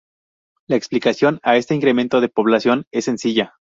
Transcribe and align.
La 0.65 0.77
explicación 0.77 1.39
a 1.43 1.57
este 1.57 1.75
incremento 1.75 2.21
de 2.21 2.27
población 2.29 2.87
es 2.89 3.05
sencilla. 3.05 3.53